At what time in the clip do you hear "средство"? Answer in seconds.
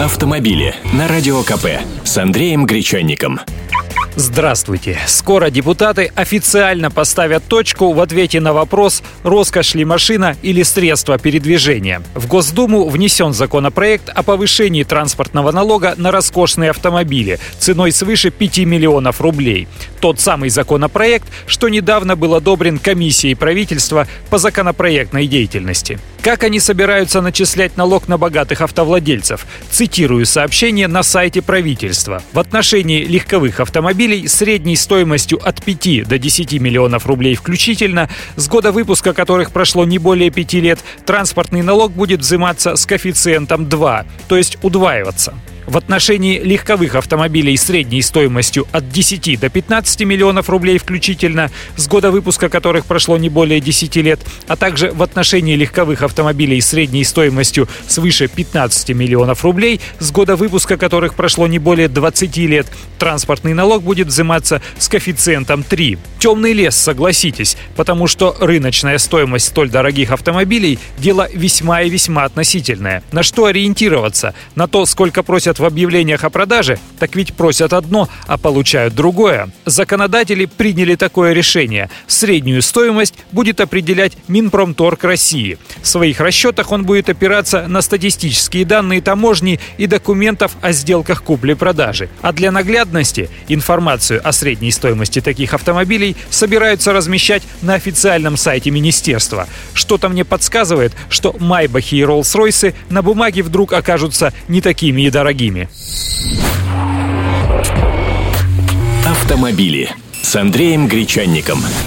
10.62-11.18